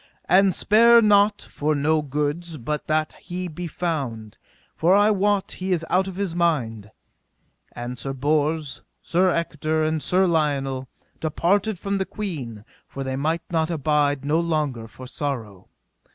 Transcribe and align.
And 0.27 0.55
spare 0.55 0.99
not 0.99 1.43
for 1.43 1.75
no 1.75 2.01
goods 2.01 2.57
but 2.57 2.87
that 2.87 3.13
he 3.21 3.47
be 3.47 3.67
found, 3.67 4.39
for 4.75 4.95
I 4.95 5.11
wot 5.11 5.51
he 5.51 5.73
is 5.73 5.85
out 5.91 6.07
of 6.07 6.15
his 6.15 6.33
mind. 6.33 6.89
And 7.73 7.99
Sir 7.99 8.11
Bors, 8.11 8.81
Sir 9.03 9.29
Ector, 9.29 9.83
and 9.83 10.01
Sir 10.01 10.25
Lionel 10.25 10.89
departed 11.19 11.77
from 11.77 11.99
the 11.99 12.07
queen, 12.07 12.65
for 12.87 13.03
they 13.03 13.15
might 13.15 13.43
not 13.51 13.69
abide 13.69 14.25
no 14.25 14.39
longer 14.39 14.87
for 14.87 15.05
sorrow. 15.05 15.69